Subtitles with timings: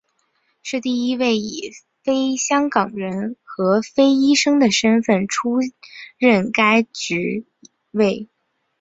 [0.63, 5.59] 是第一位以非香港人和非医生的身份出
[6.17, 7.45] 任该职
[7.91, 8.27] 位。